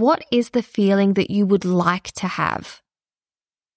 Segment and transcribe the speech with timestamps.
[0.00, 2.80] what is the feeling that you would like to have?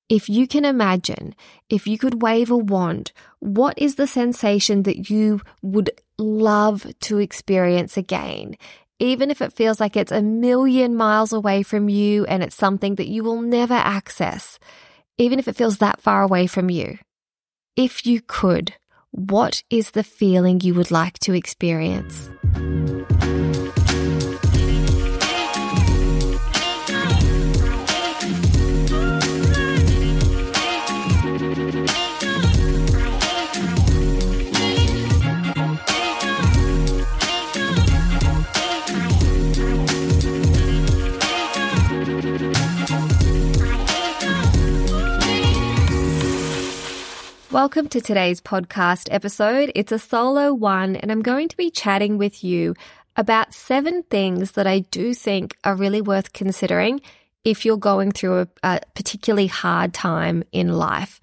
[0.07, 1.35] If you can imagine,
[1.69, 7.17] if you could wave a wand, what is the sensation that you would love to
[7.17, 8.55] experience again?
[8.99, 12.96] Even if it feels like it's a million miles away from you and it's something
[12.96, 14.60] that you will never access,
[15.17, 16.99] even if it feels that far away from you.
[17.75, 18.73] If you could,
[19.11, 22.29] what is the feeling you would like to experience?
[47.53, 49.71] Welcome to today's podcast episode.
[49.75, 52.73] It's a solo one, and I'm going to be chatting with you
[53.16, 56.99] about seven things that I do think are really worth considering
[57.43, 61.20] if you're going through a, a particularly hard time in life.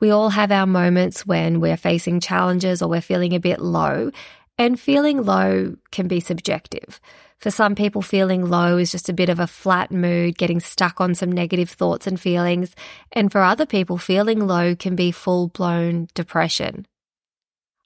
[0.00, 4.10] We all have our moments when we're facing challenges or we're feeling a bit low,
[4.58, 7.00] and feeling low can be subjective.
[7.38, 11.00] For some people, feeling low is just a bit of a flat mood, getting stuck
[11.00, 12.74] on some negative thoughts and feelings.
[13.12, 16.86] And for other people, feeling low can be full blown depression.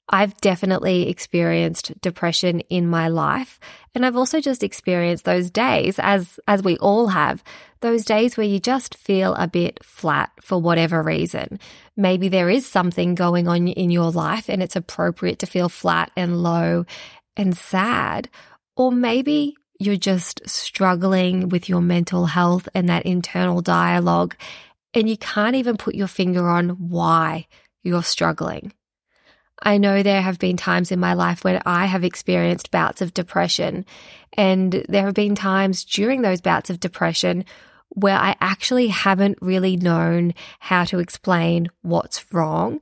[0.09, 3.59] I've definitely experienced depression in my life.
[3.93, 7.43] And I've also just experienced those days, as, as we all have,
[7.81, 11.59] those days where you just feel a bit flat for whatever reason.
[11.95, 16.11] Maybe there is something going on in your life and it's appropriate to feel flat
[16.17, 16.85] and low
[17.37, 18.29] and sad.
[18.75, 24.35] Or maybe you're just struggling with your mental health and that internal dialogue,
[24.93, 27.47] and you can't even put your finger on why
[27.83, 28.73] you're struggling.
[29.61, 33.13] I know there have been times in my life when I have experienced bouts of
[33.13, 33.85] depression,
[34.33, 37.45] and there have been times during those bouts of depression
[37.89, 42.79] where I actually haven't really known how to explain what's wrong.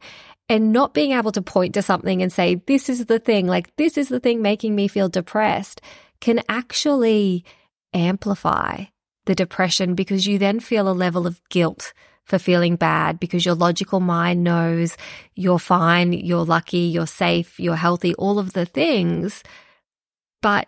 [0.50, 3.76] And not being able to point to something and say, this is the thing, like
[3.76, 5.82] this is the thing making me feel depressed
[6.22, 7.44] can actually
[7.94, 8.86] amplify
[9.26, 11.94] the depression because you then feel a level of guilt
[12.28, 14.98] for feeling bad because your logical mind knows
[15.34, 19.44] you're fine, you're lucky, you're safe, you're healthy, all of the things.
[20.42, 20.68] But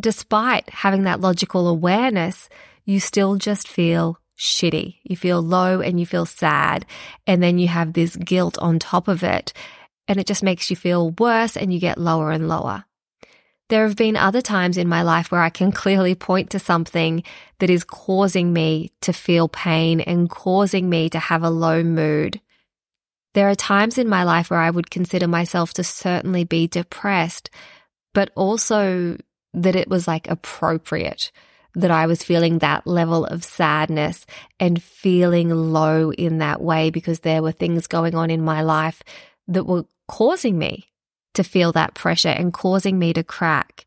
[0.00, 2.48] despite having that logical awareness,
[2.84, 4.98] you still just feel shitty.
[5.02, 6.86] You feel low and you feel sad.
[7.26, 9.52] And then you have this guilt on top of it.
[10.06, 12.84] And it just makes you feel worse and you get lower and lower.
[13.70, 17.22] There have been other times in my life where I can clearly point to something
[17.60, 22.40] that is causing me to feel pain and causing me to have a low mood.
[23.34, 27.48] There are times in my life where I would consider myself to certainly be depressed,
[28.12, 29.16] but also
[29.54, 31.30] that it was like appropriate
[31.76, 34.26] that I was feeling that level of sadness
[34.58, 39.00] and feeling low in that way because there were things going on in my life
[39.46, 40.89] that were causing me
[41.34, 43.86] to feel that pressure and causing me to crack.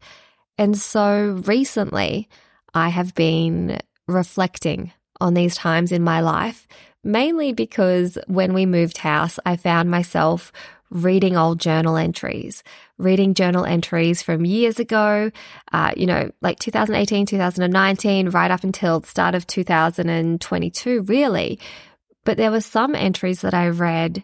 [0.57, 2.29] And so recently,
[2.73, 6.67] I have been reflecting on these times in my life,
[7.03, 10.51] mainly because when we moved house, I found myself
[10.89, 12.63] reading old journal entries,
[12.97, 15.31] reading journal entries from years ago,
[15.71, 21.59] uh, you know, like 2018, 2019, right up until the start of 2022, really.
[22.25, 24.23] But there were some entries that I read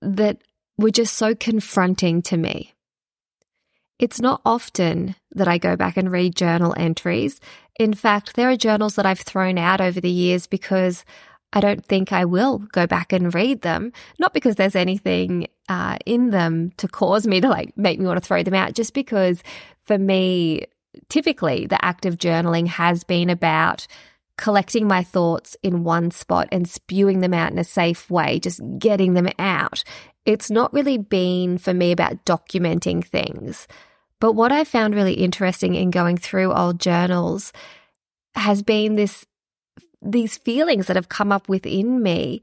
[0.00, 0.40] that
[0.80, 2.74] were just so confronting to me.
[3.98, 7.38] It's not often that I go back and read journal entries.
[7.78, 11.04] In fact, there are journals that I've thrown out over the years because
[11.52, 13.92] I don't think I will go back and read them.
[14.18, 18.22] Not because there's anything uh, in them to cause me to like make me want
[18.22, 19.42] to throw them out, just because
[19.84, 20.66] for me,
[21.08, 23.86] typically the act of journaling has been about
[24.40, 28.62] collecting my thoughts in one spot and spewing them out in a safe way, just
[28.78, 29.84] getting them out.
[30.24, 33.66] It's not really been for me about documenting things.
[34.20, 37.52] But what I found really interesting in going through old journals
[38.34, 39.26] has been this
[40.02, 42.42] these feelings that have come up within me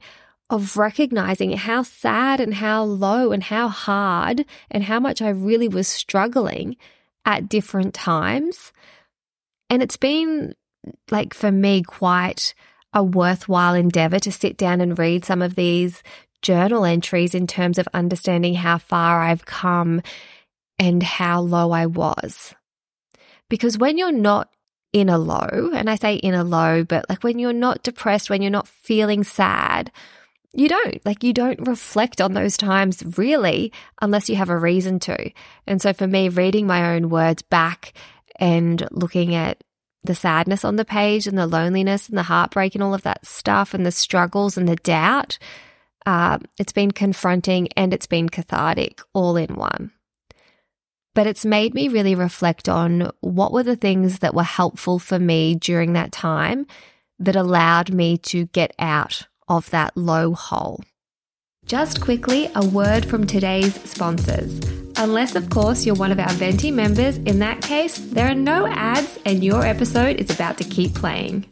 [0.49, 5.67] of recognizing how sad and how low and how hard and how much I really
[5.67, 6.77] was struggling
[7.25, 8.71] at different times.
[9.69, 10.53] And it's been
[11.11, 12.53] like for me quite
[12.93, 16.01] a worthwhile endeavor to sit down and read some of these
[16.41, 20.01] journal entries in terms of understanding how far I've come
[20.79, 22.53] and how low I was.
[23.49, 24.49] Because when you're not
[24.93, 28.29] in a low, and I say in a low, but like when you're not depressed,
[28.29, 29.91] when you're not feeling sad,
[30.53, 34.97] you don't like you don't reflect on those times really unless you have a reason
[34.99, 35.31] to.
[35.67, 37.93] And so for me reading my own words back
[38.39, 39.63] and looking at
[40.03, 43.25] the sadness on the page and the loneliness and the heartbreak and all of that
[43.25, 45.37] stuff and the struggles and the doubt.
[46.07, 49.91] Uh, it's been confronting and it's been cathartic all in one.
[51.13, 55.19] But it's made me really reflect on what were the things that were helpful for
[55.19, 56.65] me during that time
[57.19, 60.81] that allowed me to get out of that low hole.
[61.65, 64.61] Just quickly, a word from today's sponsors.
[64.95, 68.65] Unless, of course, you're one of our Venti members, in that case, there are no
[68.65, 71.51] ads and your episode is about to keep playing.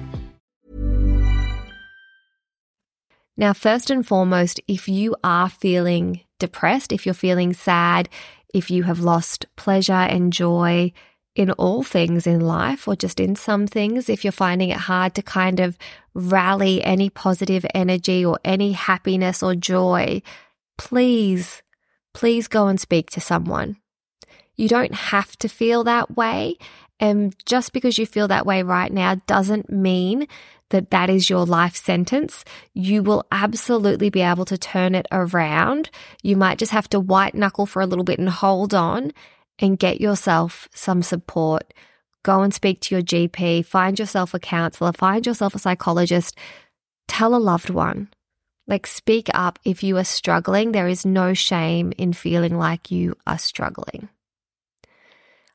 [3.37, 8.09] Now, first and foremost, if you are feeling depressed, if you're feeling sad,
[8.53, 10.91] if you have lost pleasure and joy
[11.33, 15.15] in all things in life or just in some things, if you're finding it hard
[15.15, 15.77] to kind of
[16.13, 20.21] rally any positive energy or any happiness or joy,
[20.77, 21.61] please,
[22.13, 23.77] please go and speak to someone.
[24.55, 26.57] You don't have to feel that way.
[26.99, 30.27] And just because you feel that way right now doesn't mean
[30.71, 32.43] that that is your life sentence.
[32.73, 35.89] You will absolutely be able to turn it around.
[36.23, 39.13] You might just have to white knuckle for a little bit and hold on
[39.59, 41.73] and get yourself some support.
[42.23, 46.37] Go and speak to your GP, find yourself a counselor, find yourself a psychologist,
[47.07, 48.09] tell a loved one.
[48.67, 50.71] Like, speak up if you are struggling.
[50.71, 54.09] There is no shame in feeling like you are struggling.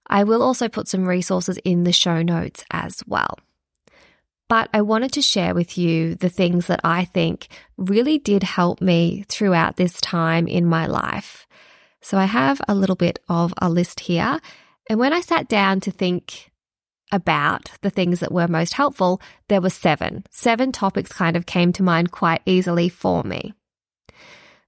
[0.08, 3.38] I will also put some resources in the show notes as well.
[4.48, 8.80] But I wanted to share with you the things that I think really did help
[8.80, 11.46] me throughout this time in my life.
[12.00, 14.40] So I have a little bit of a list here.
[14.88, 16.52] And when I sat down to think
[17.10, 20.24] about the things that were most helpful, there were seven.
[20.30, 23.54] Seven topics kind of came to mind quite easily for me.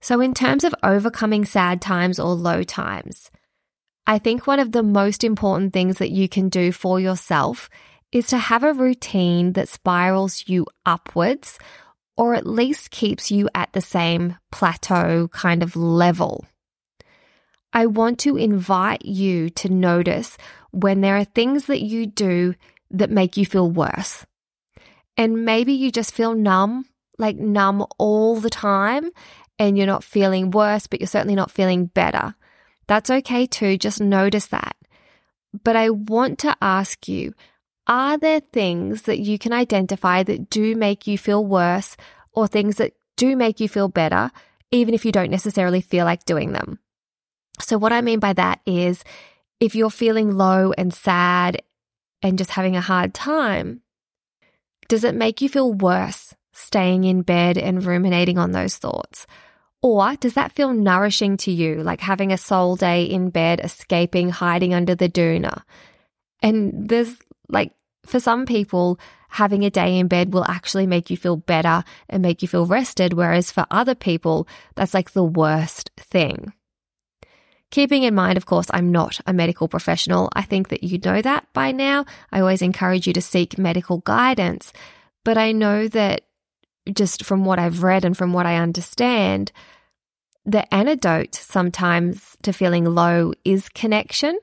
[0.00, 3.30] So, in terms of overcoming sad times or low times,
[4.06, 7.68] I think one of the most important things that you can do for yourself
[8.12, 11.58] is to have a routine that spirals you upwards
[12.16, 16.44] or at least keeps you at the same plateau kind of level.
[17.72, 20.36] I want to invite you to notice
[20.70, 22.54] when there are things that you do
[22.90, 24.26] that make you feel worse.
[25.16, 26.86] And maybe you just feel numb,
[27.18, 29.10] like numb all the time,
[29.58, 32.34] and you're not feeling worse, but you're certainly not feeling better.
[32.86, 33.76] That's okay too.
[33.76, 34.76] Just notice that.
[35.62, 37.34] But I want to ask you
[37.88, 41.96] are there things that you can identify that do make you feel worse
[42.32, 44.30] or things that do make you feel better,
[44.70, 46.78] even if you don't necessarily feel like doing them?
[47.60, 49.02] So, what I mean by that is
[49.58, 51.62] if you're feeling low and sad
[52.22, 53.82] and just having a hard time,
[54.88, 59.26] does it make you feel worse staying in bed and ruminating on those thoughts?
[59.80, 64.30] Or does that feel nourishing to you, like having a soul day in bed, escaping,
[64.30, 65.62] hiding under the doona?
[66.42, 67.16] And there's
[67.48, 67.72] like,
[68.08, 68.98] for some people,
[69.30, 72.66] having a day in bed will actually make you feel better and make you feel
[72.66, 73.12] rested.
[73.12, 76.52] Whereas for other people, that's like the worst thing.
[77.70, 80.30] Keeping in mind, of course, I'm not a medical professional.
[80.32, 82.06] I think that you know that by now.
[82.32, 84.72] I always encourage you to seek medical guidance.
[85.22, 86.22] But I know that
[86.90, 89.52] just from what I've read and from what I understand,
[90.46, 94.38] the antidote sometimes to feeling low is connection.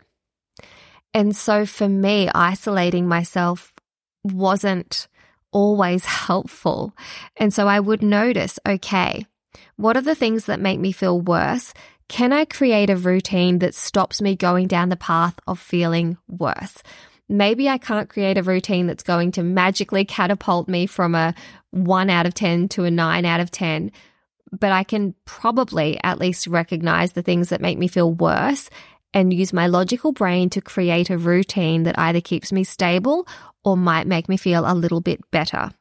[1.16, 3.74] And so for me, isolating myself
[4.26, 5.08] wasn't
[5.54, 6.94] always helpful.
[7.38, 9.26] And so I would notice okay,
[9.78, 11.74] what are the things that make me feel worse?
[12.10, 16.84] Can I create a routine that stops me going down the path of feeling worse?
[17.30, 21.34] Maybe I can't create a routine that's going to magically catapult me from a
[21.72, 23.92] 1 out of 10 to a 9 out of 10,
[24.52, 28.70] but I can probably at least recognize the things that make me feel worse
[29.16, 33.26] and use my logical brain to create a routine that either keeps me stable
[33.64, 35.72] or might make me feel a little bit better.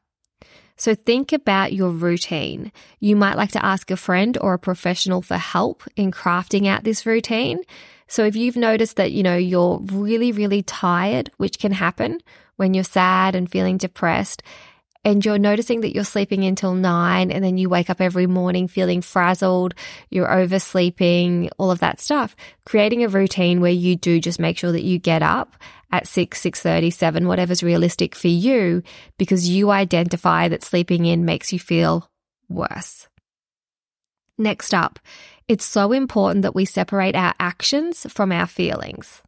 [0.77, 2.71] So think about your routine.
[2.99, 6.83] You might like to ask a friend or a professional for help in crafting out
[6.83, 7.61] this routine.
[8.07, 12.21] So if you've noticed that, you know, you're really, really tired, which can happen
[12.55, 14.43] when you're sad and feeling depressed,
[15.05, 18.67] and you're noticing that you're sleeping until nine and then you wake up every morning
[18.67, 19.75] feeling frazzled,
[20.09, 22.35] you're oversleeping, all of that stuff.
[22.65, 25.53] Creating a routine where you do just make sure that you get up
[25.91, 28.81] at 6, 6.30, 7, whatever's realistic for you
[29.19, 32.09] because you identify that sleeping in makes you feel
[32.49, 33.07] worse.
[34.39, 34.99] Next up,
[35.47, 39.21] it's so important that we separate our actions from our feelings.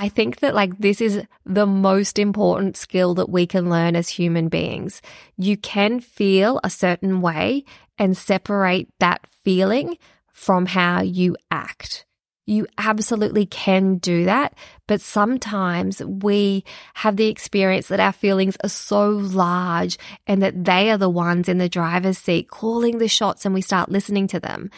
[0.00, 4.08] I think that like this is the most important skill that we can learn as
[4.08, 5.02] human beings.
[5.36, 7.64] You can feel a certain way
[7.98, 9.98] and separate that feeling
[10.32, 12.06] from how you act.
[12.46, 14.54] You absolutely can do that,
[14.86, 16.62] but sometimes we
[16.94, 21.48] have the experience that our feelings are so large and that they are the ones
[21.48, 24.70] in the driver's seat calling the shots and we start listening to them.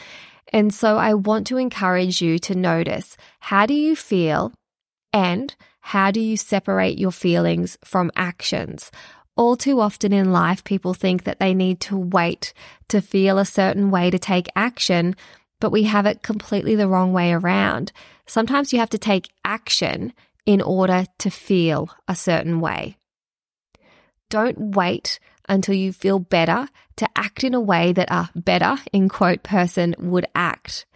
[0.50, 4.54] And so I want to encourage you to notice how do you feel
[5.12, 8.90] and how do you separate your feelings from actions?
[9.36, 12.52] All too often in life, people think that they need to wait
[12.88, 15.16] to feel a certain way to take action,
[15.60, 17.92] but we have it completely the wrong way around.
[18.26, 20.12] Sometimes you have to take action
[20.46, 22.96] in order to feel a certain way.
[24.28, 29.08] Don't wait until you feel better to act in a way that a better, in
[29.08, 30.86] quote, person would act.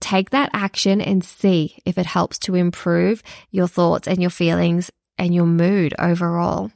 [0.00, 4.90] Take that action and see if it helps to improve your thoughts and your feelings
[5.16, 6.70] and your mood overall.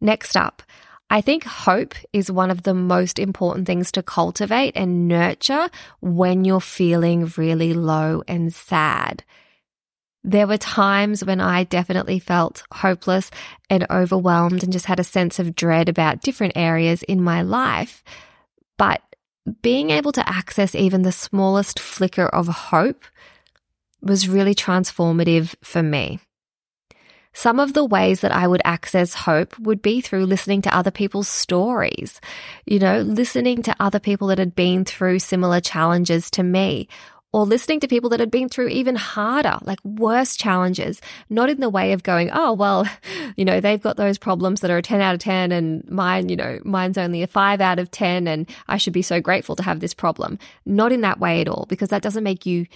[0.00, 0.62] Next up,
[1.10, 5.70] I think hope is one of the most important things to cultivate and nurture
[6.00, 9.24] when you're feeling really low and sad.
[10.22, 13.30] There were times when I definitely felt hopeless
[13.70, 18.04] and overwhelmed and just had a sense of dread about different areas in my life.
[18.76, 19.00] But
[19.48, 23.04] being able to access even the smallest flicker of hope
[24.00, 26.20] was really transformative for me.
[27.32, 30.90] Some of the ways that I would access hope would be through listening to other
[30.90, 32.20] people's stories,
[32.66, 36.88] you know, listening to other people that had been through similar challenges to me,
[37.32, 41.60] or listening to people that had been through even harder, like worse challenges, not in
[41.60, 42.86] the way of going, oh, well,
[43.36, 46.28] you know, they've got those problems that are a 10 out of 10 and mine,
[46.28, 49.56] you know, mine's only a 5 out of 10 and I should be so grateful
[49.56, 50.38] to have this problem.
[50.64, 52.66] Not in that way at all, because that doesn't make you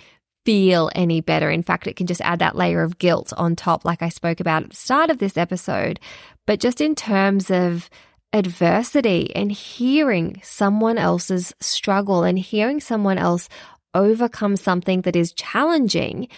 [0.45, 1.51] feel any better.
[1.51, 4.41] In fact, it can just add that layer of guilt on top, like I spoke
[4.41, 5.99] about at the start of this episode.
[6.47, 7.89] But just in terms of,
[8.33, 13.49] adversity and hearing someone else's struggle and hearing someone else
[13.95, 16.29] overcome something that is challenging,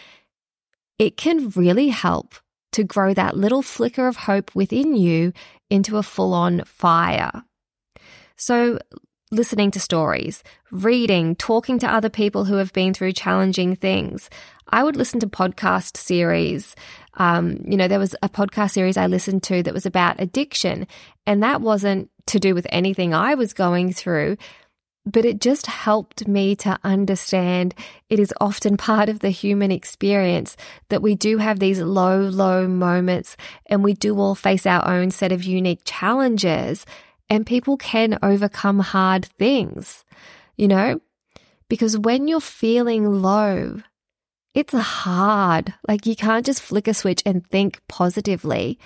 [0.99, 2.35] it can really help
[2.73, 5.33] to grow that little flicker of hope within you
[5.71, 7.45] into a full on fire.
[8.37, 8.79] So,
[9.31, 14.31] listening to stories, reading, talking to other people who have been through challenging things.
[14.69, 16.75] I would listen to podcast series.
[17.15, 20.87] Um, you know, there was a podcast series I listened to that was about addiction,
[21.27, 24.37] and that wasn't to do with anything I was going through,
[25.07, 27.75] but it just helped me to understand
[28.09, 30.57] it is often part of the human experience
[30.89, 35.11] that we do have these low, low moments and we do all face our own
[35.11, 36.87] set of unique challenges
[37.31, 40.05] and people can overcome hard things,
[40.57, 41.01] you know?
[41.69, 43.81] Because when you're feeling low,
[44.55, 45.75] it's hard.
[45.89, 48.79] Like you can't just flick a switch and think positively,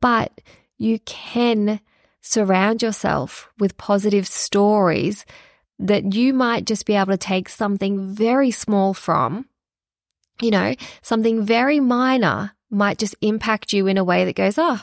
[0.00, 0.40] but
[0.76, 1.80] you can
[2.24, 5.26] surround yourself with positive stories
[5.78, 9.46] that you might just be able to take something very small from.
[10.40, 14.80] You know, something very minor might just impact you in a way that goes, oh,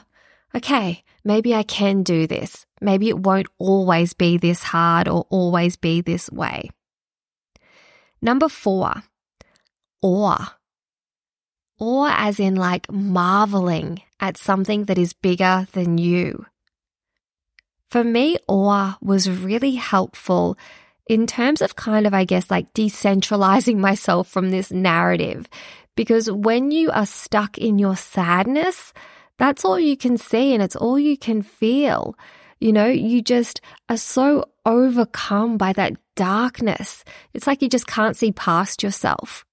[0.55, 2.67] okay, maybe I can do this.
[2.79, 6.69] Maybe it won't always be this hard or always be this way.
[8.21, 9.01] Number four,
[10.03, 10.57] awe.
[11.79, 16.45] Awe as in like marveling at something that is bigger than you.
[17.91, 20.57] For me, awe was really helpful
[21.07, 25.49] in terms of kind of, I guess, like decentralizing myself from this narrative.
[25.97, 28.93] Because when you are stuck in your sadness,
[29.37, 32.15] that's all you can see and it's all you can feel.
[32.61, 37.03] You know, you just are so overcome by that darkness.
[37.33, 39.43] It's like you just can't see past yourself.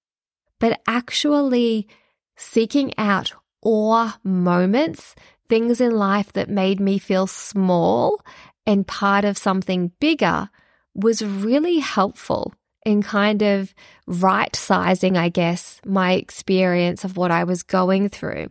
[0.60, 1.88] But actually
[2.36, 5.16] seeking out awe moments
[5.48, 8.20] things in life that made me feel small
[8.66, 10.50] and part of something bigger
[10.94, 12.52] was really helpful
[12.84, 13.74] in kind of
[14.06, 18.50] right sizing, I guess, my experience of what I was going through.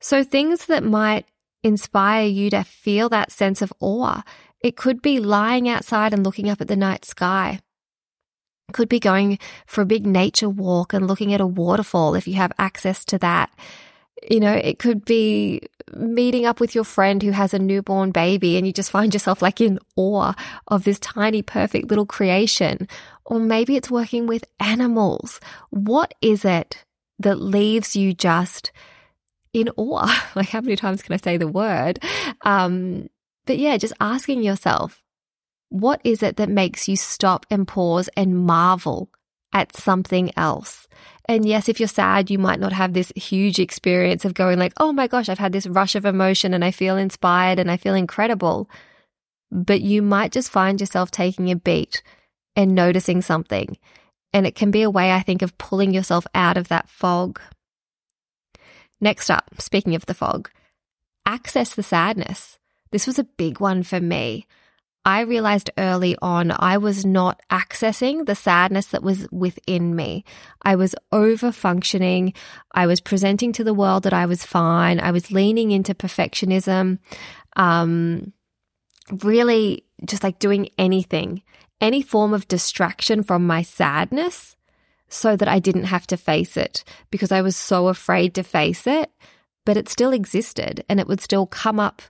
[0.00, 1.26] So, things that might
[1.62, 4.22] inspire you to feel that sense of awe.
[4.60, 7.60] It could be lying outside and looking up at the night sky.
[8.72, 12.34] Could be going for a big nature walk and looking at a waterfall if you
[12.34, 13.50] have access to that
[14.30, 15.60] You know, it could be
[15.94, 19.42] meeting up with your friend who has a newborn baby and you just find yourself
[19.42, 20.32] like in awe
[20.68, 22.88] of this tiny, perfect little creation.
[23.24, 25.40] Or maybe it's working with animals.
[25.70, 26.84] What is it
[27.18, 28.72] that leaves you just
[29.52, 30.30] in awe?
[30.34, 32.02] Like, how many times can I say the word?
[32.42, 33.08] Um,
[33.46, 35.02] but yeah, just asking yourself,
[35.68, 39.10] what is it that makes you stop and pause and marvel
[39.54, 40.86] at something else?
[41.26, 44.74] And yes, if you're sad, you might not have this huge experience of going like,
[44.76, 47.78] oh my gosh, I've had this rush of emotion and I feel inspired and I
[47.78, 48.68] feel incredible.
[49.50, 52.02] But you might just find yourself taking a beat
[52.54, 53.78] and noticing something.
[54.34, 57.40] And it can be a way, I think, of pulling yourself out of that fog.
[59.00, 60.50] Next up, speaking of the fog,
[61.24, 62.58] access the sadness.
[62.90, 64.46] This was a big one for me.
[65.04, 70.24] I realized early on I was not accessing the sadness that was within me.
[70.62, 72.32] I was over functioning.
[72.72, 75.00] I was presenting to the world that I was fine.
[75.00, 76.98] I was leaning into perfectionism.
[77.56, 78.32] Um,
[79.22, 81.42] really just like doing anything,
[81.80, 84.56] any form of distraction from my sadness
[85.08, 88.86] so that I didn't have to face it because I was so afraid to face
[88.86, 89.10] it,
[89.66, 92.02] but it still existed and it would still come up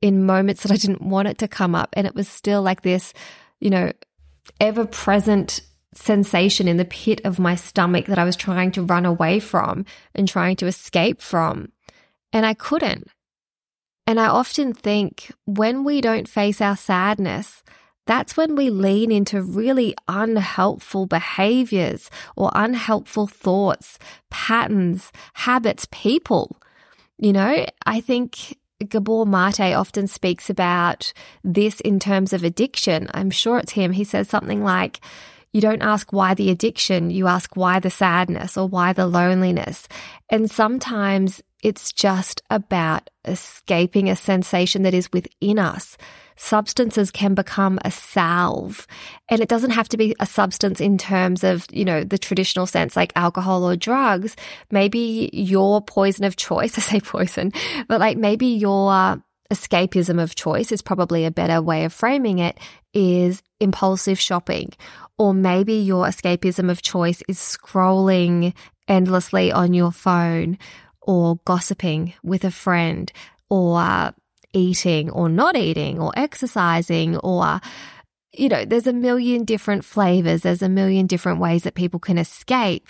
[0.00, 1.90] in moments that I didn't want it to come up.
[1.94, 3.12] And it was still like this,
[3.60, 3.92] you know,
[4.60, 5.60] ever present
[5.94, 9.84] sensation in the pit of my stomach that I was trying to run away from
[10.14, 11.72] and trying to escape from.
[12.32, 13.08] And I couldn't.
[14.06, 17.62] And I often think when we don't face our sadness,
[18.06, 23.98] that's when we lean into really unhelpful behaviors or unhelpful thoughts,
[24.30, 26.56] patterns, habits, people.
[27.18, 28.56] You know, I think
[28.86, 33.08] Gabor Mate often speaks about this in terms of addiction.
[33.12, 33.92] I'm sure it's him.
[33.92, 35.00] He says something like,
[35.52, 39.88] you don't ask why the addiction, you ask why the sadness or why the loneliness.
[40.28, 45.96] And sometimes it's just about escaping a sensation that is within us
[46.38, 48.86] substances can become a salve.
[49.28, 52.66] And it doesn't have to be a substance in terms of, you know, the traditional
[52.66, 54.36] sense like alcohol or drugs.
[54.70, 57.52] Maybe your poison of choice, I say poison,
[57.88, 62.58] but like maybe your escapism of choice is probably a better way of framing it
[62.94, 64.72] is impulsive shopping.
[65.18, 68.54] Or maybe your escapism of choice is scrolling
[68.86, 70.58] endlessly on your phone
[71.02, 73.12] or gossiping with a friend
[73.50, 74.14] or
[74.52, 77.60] eating or not eating or exercising or
[78.32, 82.18] you know, there's a million different flavors, there's a million different ways that people can
[82.18, 82.86] escape.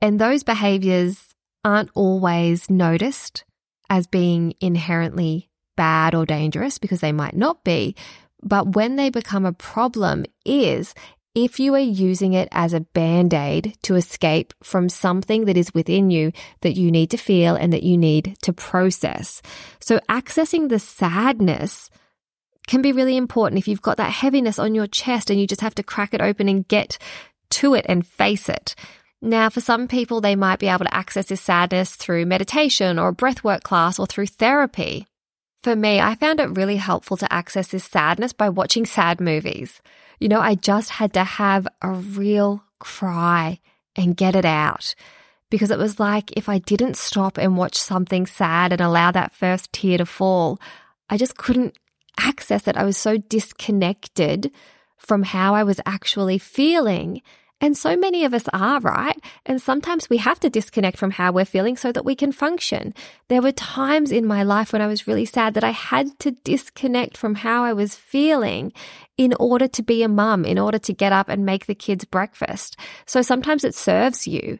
[0.00, 3.44] And those behaviors aren't always noticed
[3.88, 7.94] as being inherently bad or dangerous because they might not be.
[8.42, 10.94] But when they become a problem is
[11.34, 15.74] if you are using it as a band aid to escape from something that is
[15.74, 19.42] within you that you need to feel and that you need to process.
[19.80, 21.90] So accessing the sadness
[22.66, 25.60] can be really important if you've got that heaviness on your chest and you just
[25.60, 26.98] have to crack it open and get
[27.50, 28.74] to it and face it.
[29.20, 33.08] Now, for some people, they might be able to access this sadness through meditation or
[33.08, 35.06] a breathwork class or through therapy.
[35.64, 39.80] For me, I found it really helpful to access this sadness by watching sad movies.
[40.20, 43.60] You know, I just had to have a real cry
[43.96, 44.94] and get it out
[45.48, 49.34] because it was like if I didn't stop and watch something sad and allow that
[49.34, 50.60] first tear to fall,
[51.08, 51.78] I just couldn't
[52.18, 52.76] access it.
[52.76, 54.50] I was so disconnected
[54.98, 57.22] from how I was actually feeling
[57.64, 59.18] and so many of us are, right?
[59.46, 62.92] And sometimes we have to disconnect from how we're feeling so that we can function.
[63.28, 66.32] There were times in my life when I was really sad that I had to
[66.32, 68.74] disconnect from how I was feeling
[69.16, 72.04] in order to be a mum, in order to get up and make the kids
[72.04, 72.76] breakfast.
[73.06, 74.58] So sometimes it serves you,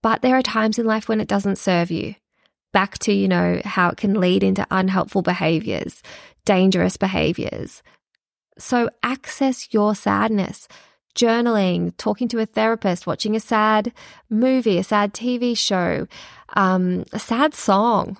[0.00, 2.14] but there are times in life when it doesn't serve you.
[2.72, 6.04] Back to, you know, how it can lead into unhelpful behaviors,
[6.44, 7.82] dangerous behaviors.
[8.58, 10.68] So access your sadness
[11.14, 13.92] journaling, talking to a therapist, watching a sad
[14.28, 16.06] movie, a sad TV show,
[16.54, 18.16] um, a sad song.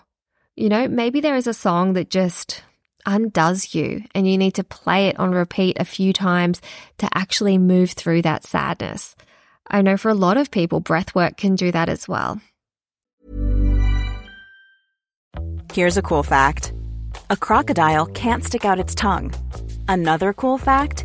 [0.57, 2.63] You know, maybe there is a song that just
[3.07, 6.61] undoes you and you need to play it on repeat a few times
[6.99, 9.15] to actually move through that sadness.
[9.69, 12.41] I know for a lot of people, breath work can do that as well.
[15.73, 16.73] Here's a cool fact
[17.31, 19.33] a crocodile can't stick out its tongue.
[19.89, 21.05] Another cool fact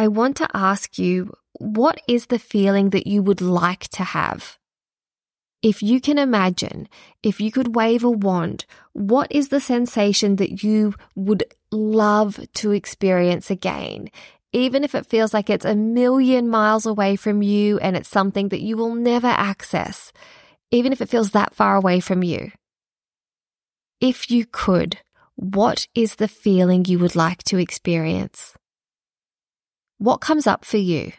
[0.00, 4.56] I want to ask you what is the feeling that you would like to have?
[5.60, 6.88] If you can imagine,
[7.20, 12.70] if you could wave a wand, what is the sensation that you would love to
[12.70, 14.08] experience again?
[14.52, 18.50] Even if it feels like it's a million miles away from you and it's something
[18.50, 20.12] that you will never access,
[20.70, 22.52] even if it feels that far away from you.
[24.00, 24.98] If you could,
[25.34, 28.57] what is the feeling you would like to experience?
[29.98, 31.12] What comes up for you?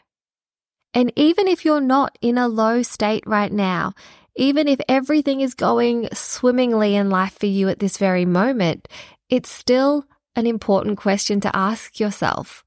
[0.93, 3.93] And even if you're not in a low state right now,
[4.35, 8.87] even if everything is going swimmingly in life for you at this very moment,
[9.29, 12.63] it's still an important question to ask yourself.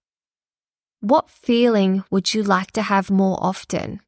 [1.01, 4.01] What feeling would you like to have more often?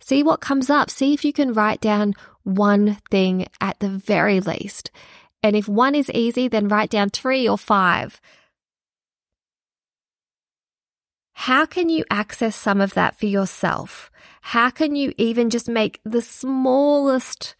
[0.00, 0.90] See what comes up.
[0.90, 4.90] See if you can write down one thing at the very least.
[5.42, 8.20] And if one is easy, then write down three or five.
[11.34, 14.10] How can you access some of that for yourself?
[14.40, 17.56] How can you even just make the smallest,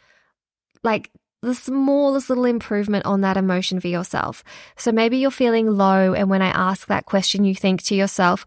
[0.82, 1.10] like
[1.42, 4.44] the smallest little improvement on that emotion for yourself?
[4.76, 6.14] So maybe you're feeling low.
[6.14, 8.46] And when I ask that question, you think to yourself,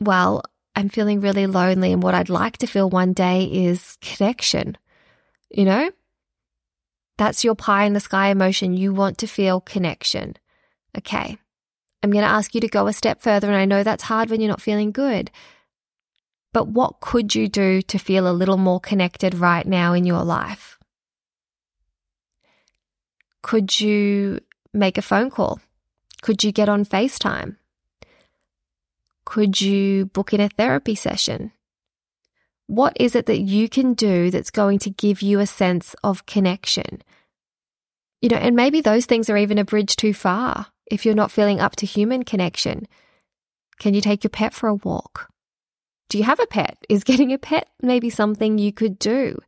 [0.00, 0.42] well,
[0.76, 1.92] I'm feeling really lonely.
[1.92, 4.78] And what I'd like to feel one day is connection.
[5.50, 5.90] You know?
[7.18, 8.74] That's your pie in the sky emotion.
[8.74, 10.36] You want to feel connection.
[10.96, 11.38] Okay.
[12.02, 13.48] I'm going to ask you to go a step further.
[13.48, 15.30] And I know that's hard when you're not feeling good.
[16.52, 20.24] But what could you do to feel a little more connected right now in your
[20.24, 20.78] life?
[23.42, 24.40] Could you
[24.72, 25.60] make a phone call?
[26.22, 27.56] Could you get on FaceTime?
[29.24, 31.52] Could you book in a therapy session?
[32.68, 36.26] What is it that you can do that's going to give you a sense of
[36.26, 37.02] connection?
[38.20, 41.30] You know, and maybe those things are even a bridge too far if you're not
[41.30, 42.86] feeling up to human connection.
[43.78, 45.30] Can you take your pet for a walk?
[46.08, 46.78] Do you have a pet?
[46.88, 49.38] Is getting a pet maybe something you could do?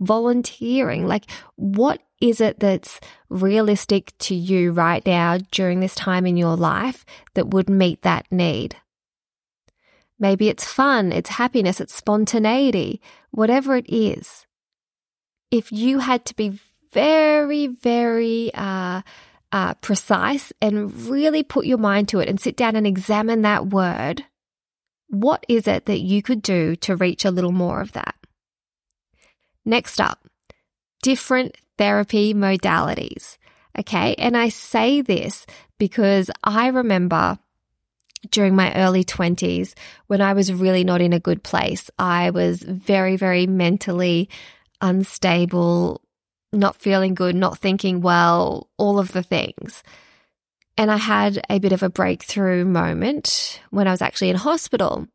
[0.00, 6.36] Volunteering, like what is it that's realistic to you right now during this time in
[6.36, 7.04] your life
[7.34, 8.76] that would meet that need?
[10.18, 14.46] Maybe it's fun, it's happiness, it's spontaneity, whatever it is.
[15.50, 16.58] If you had to be
[16.92, 19.02] very, very uh,
[19.56, 23.68] uh, precise and really put your mind to it and sit down and examine that
[23.68, 24.22] word,
[25.08, 28.16] what is it that you could do to reach a little more of that?
[29.64, 30.28] Next up,
[31.02, 33.38] different therapy modalities.
[33.78, 34.14] Okay.
[34.18, 35.46] And I say this
[35.78, 37.38] because I remember
[38.30, 39.72] during my early 20s
[40.06, 41.90] when I was really not in a good place.
[41.98, 44.28] I was very, very mentally
[44.82, 46.02] unstable,
[46.56, 49.82] not feeling good, not thinking well, all of the things.
[50.78, 55.06] And I had a bit of a breakthrough moment when I was actually in hospital.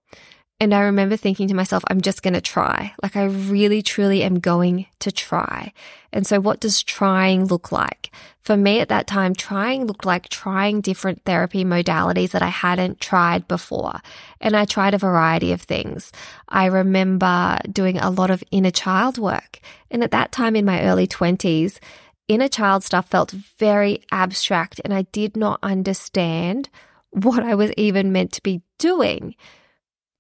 [0.62, 2.94] And I remember thinking to myself, I'm just going to try.
[3.02, 5.74] Like, I really, truly am going to try.
[6.14, 8.12] And so, what does trying look like?
[8.44, 13.02] For me at that time, trying looked like trying different therapy modalities that I hadn't
[13.02, 14.02] tried before.
[14.40, 16.12] And I tried a variety of things.
[16.48, 19.62] I remember doing a lot of inner child work.
[19.90, 21.80] And at that time in my early 20s,
[22.28, 26.70] inner child stuff felt very abstract and I did not understand
[27.10, 29.34] what I was even meant to be doing.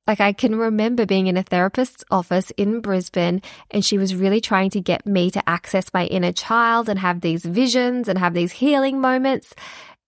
[0.08, 4.42] Like I can remember being in a therapist's office in Brisbane and she was really
[4.42, 8.34] trying to get me to access my inner child and have these visions and have
[8.34, 9.54] these healing moments.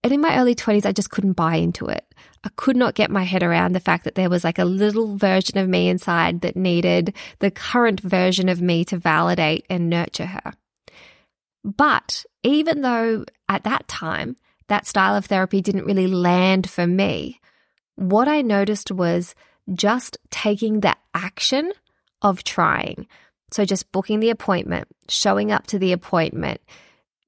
[0.04, 2.06] And in my early 20s, I just couldn't buy into it.
[2.44, 5.16] I could not get my head around the fact that there was like a little
[5.16, 10.26] version of me inside that needed the current version of me to validate and nurture
[10.26, 10.54] her.
[11.64, 14.36] But even though at that time,
[14.68, 17.40] that style of therapy didn't really land for me,
[17.96, 19.36] what I noticed was
[19.74, 21.72] just taking the action
[22.22, 23.08] of trying.
[23.52, 26.62] So just booking the appointment, showing up to the appointment,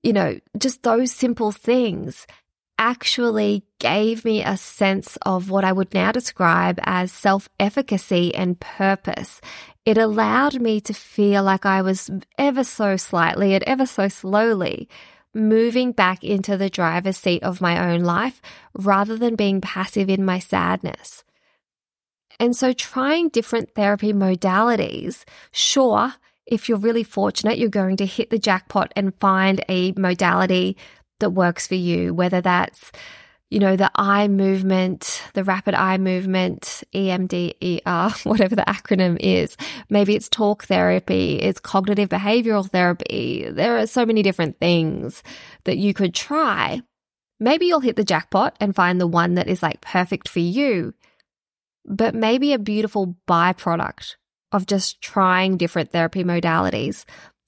[0.02, 2.26] you know, just those simple things
[2.78, 8.60] actually gave me a sense of what I would now describe as self efficacy and
[8.60, 9.40] purpose.
[9.86, 14.90] It allowed me to feel like I was ever so slightly and ever so slowly
[15.34, 18.42] moving back into the driver's seat of my own life
[18.74, 21.24] rather than being passive in my sadness.
[22.40, 26.14] And so trying different therapy modalities, sure,
[26.46, 30.78] if you're really fortunate, you're going to hit the jackpot and find a modality
[31.20, 32.92] that works for you, whether that's
[33.52, 39.56] you know, the eye movement, the rapid eye movement, EMDR, whatever the acronym is.
[39.90, 43.48] Maybe it's talk therapy, it's cognitive behavioral therapy.
[43.50, 45.22] There are so many different things
[45.66, 46.82] that you could try.
[47.40, 50.94] Maybe you'll hit the jackpot and find the one that is like perfect for you.
[51.86, 54.16] But maybe a beautiful byproduct
[54.52, 57.06] of just trying different therapy modalities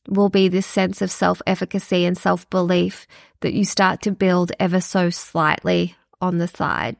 [0.07, 3.07] will be this sense of self efficacy and self belief
[3.41, 6.97] that you start to build ever so slightly on the side.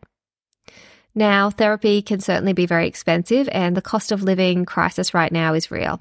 [1.16, 5.56] Now, therapy can certainly be very expensive, and the cost of living crisis right now
[5.56, 6.00] is real.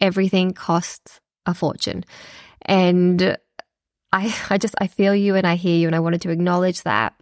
[0.00, 2.04] Everything costs a fortune.
[2.62, 3.36] And
[4.12, 6.82] I, I just, I feel you and I hear you, and I wanted to acknowledge
[6.82, 7.14] that.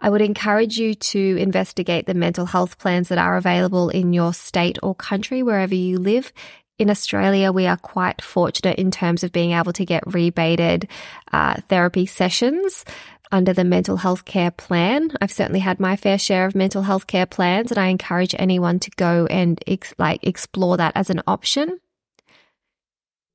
[0.00, 4.32] I would encourage you to investigate the mental health plans that are available in your
[4.32, 6.32] state or country, wherever you live.
[6.78, 10.88] In Australia, we are quite fortunate in terms of being able to get rebated
[11.30, 12.86] uh, therapy sessions
[13.30, 15.12] under the mental health care plan.
[15.20, 18.80] I've certainly had my fair share of mental health care plans, and I encourage anyone
[18.80, 21.78] to go and ex- like explore that as an option.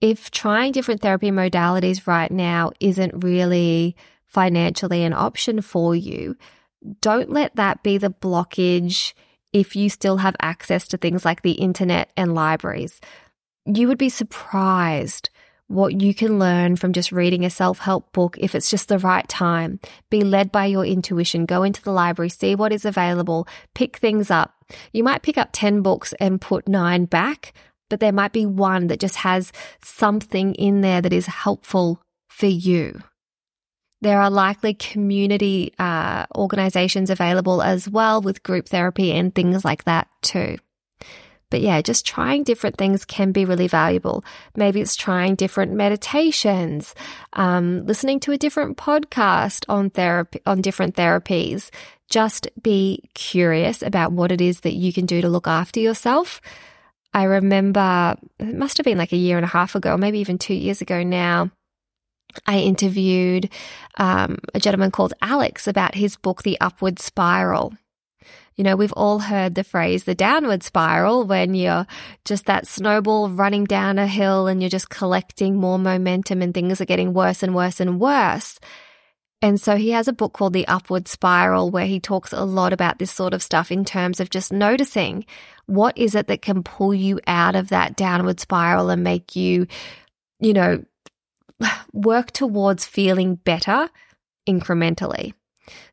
[0.01, 3.95] If trying different therapy modalities right now isn't really
[4.27, 6.35] financially an option for you,
[7.01, 9.13] don't let that be the blockage
[9.53, 12.99] if you still have access to things like the internet and libraries.
[13.65, 15.29] You would be surprised
[15.67, 18.99] what you can learn from just reading a self help book if it's just the
[18.99, 19.79] right time.
[20.09, 21.45] Be led by your intuition.
[21.45, 24.53] Go into the library, see what is available, pick things up.
[24.91, 27.53] You might pick up 10 books and put nine back,
[27.89, 32.47] but there might be one that just has something in there that is helpful for
[32.47, 33.01] you.
[34.01, 39.85] There are likely community uh, organizations available as well with group therapy and things like
[39.85, 40.57] that too.
[41.49, 44.25] But yeah, just trying different things can be really valuable.
[44.55, 46.95] Maybe it's trying different meditations,
[47.33, 51.69] um, listening to a different podcast on therapy, on different therapies.
[52.09, 56.41] Just be curious about what it is that you can do to look after yourself.
[57.13, 60.37] I remember it must have been like a year and a half ago, maybe even
[60.37, 61.51] two years ago now.
[62.45, 63.49] I interviewed
[63.97, 67.73] um, a gentleman called Alex about his book, The Upward Spiral.
[68.55, 71.85] You know, we've all heard the phrase the downward spiral when you're
[72.23, 76.79] just that snowball running down a hill and you're just collecting more momentum and things
[76.79, 78.57] are getting worse and worse and worse.
[79.41, 82.71] And so he has a book called The Upward Spiral where he talks a lot
[82.71, 85.25] about this sort of stuff in terms of just noticing
[85.65, 89.67] what is it that can pull you out of that downward spiral and make you,
[90.39, 90.83] you know,
[91.93, 93.89] work towards feeling better
[94.47, 95.33] incrementally.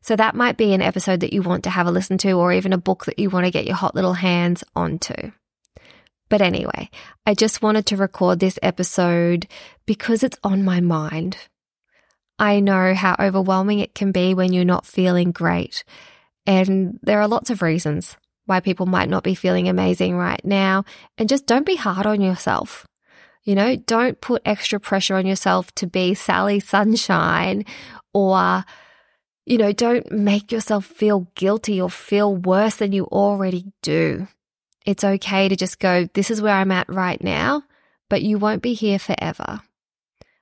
[0.01, 2.53] So that might be an episode that you want to have a listen to, or
[2.53, 5.31] even a book that you want to get your hot little hands onto.
[6.29, 6.89] But anyway,
[7.25, 9.47] I just wanted to record this episode
[9.85, 11.37] because it's on my mind.
[12.39, 15.83] I know how overwhelming it can be when you're not feeling great.
[16.45, 20.85] And there are lots of reasons why people might not be feeling amazing right now.
[21.17, 22.85] And just don't be hard on yourself.
[23.43, 27.65] You know, don't put extra pressure on yourself to be Sally Sunshine
[28.13, 28.63] or,
[29.45, 34.27] you know, don't make yourself feel guilty or feel worse than you already do.
[34.85, 37.63] It's okay to just go, this is where I'm at right now,
[38.09, 39.61] but you won't be here forever.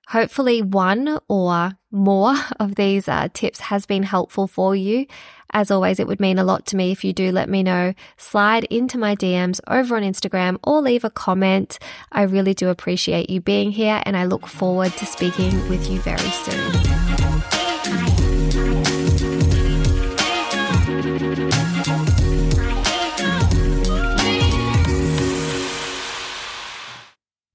[0.08, 5.08] Hopefully, one or more of these uh, tips has been helpful for you.
[5.52, 7.94] As always, it would mean a lot to me if you do let me know.
[8.18, 11.78] Slide into my DMs over on Instagram or leave a comment.
[12.12, 16.00] I really do appreciate you being here, and I look forward to speaking with you
[16.00, 16.72] very soon.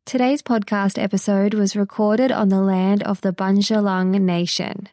[0.07, 4.89] Today's podcast episode was recorded on the land of the Bundjalung Nation.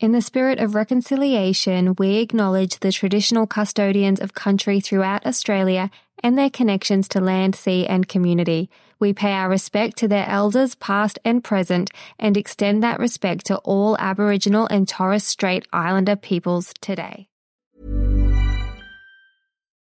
[0.00, 5.90] In the spirit of reconciliation, we acknowledge the traditional custodians of country throughout Australia
[6.22, 8.70] and their connections to land, sea, and community.
[8.98, 13.56] We pay our respect to their elders, past and present, and extend that respect to
[13.58, 17.28] all Aboriginal and Torres Strait Islander peoples today.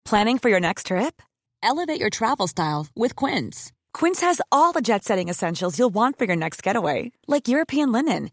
[0.04, 1.22] Planning for your next trip?
[1.62, 3.70] Elevate your travel style with Quince.
[3.94, 7.92] Quince has all the jet setting essentials you'll want for your next getaway, like European
[7.92, 8.32] linen,